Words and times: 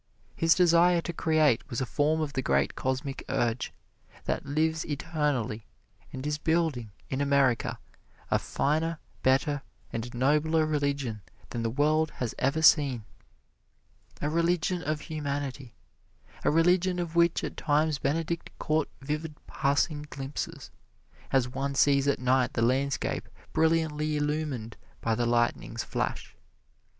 His 0.35 0.55
desire 0.55 0.99
to 1.01 1.13
create 1.13 1.69
was 1.69 1.79
a 1.79 1.85
form 1.85 2.21
of 2.21 2.33
the 2.33 2.41
great 2.41 2.73
Cosmic 2.73 3.23
Urge, 3.29 3.71
that 4.25 4.47
lives 4.47 4.83
eternally 4.83 5.67
and 6.11 6.25
is 6.25 6.39
building 6.39 6.89
in 7.11 7.21
America 7.21 7.77
a 8.31 8.39
finer, 8.39 8.97
better 9.21 9.61
and 9.93 10.11
nobler 10.15 10.65
religion 10.65 11.21
than 11.51 11.61
the 11.61 11.69
world 11.69 12.09
has 12.15 12.33
ever 12.39 12.63
seen 12.63 13.03
a 14.23 14.27
Religion 14.27 14.81
of 14.81 15.01
Humanity 15.01 15.75
a 16.43 16.49
religion 16.49 16.97
of 16.97 17.15
which 17.15 17.43
at 17.43 17.55
times 17.55 17.99
Benedict 17.99 18.49
caught 18.57 18.89
vivid 19.01 19.35
passing 19.45 20.07
glimpses, 20.09 20.71
as 21.31 21.47
one 21.47 21.75
sees 21.75 22.07
at 22.07 22.17
night 22.17 22.53
the 22.53 22.63
landscape 22.63 23.29
brilliantly 23.53 24.17
illumined 24.17 24.77
by 24.99 25.13
the 25.13 25.27
lightning's 25.27 25.83
flash. 25.83 26.35